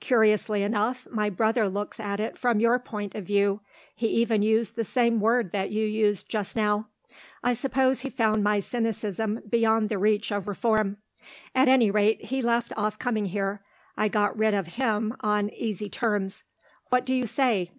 [0.00, 3.60] Curiously enough my brother looks at it from your point of view
[3.94, 6.88] he even used the same word that you used just now.
[7.42, 10.96] I suppose he found my cynicism beyond the reach of reform.
[11.54, 13.60] At any rate, he left off coming here.
[13.94, 16.44] I got rid of him on easy terms.
[16.88, 17.68] What do you say?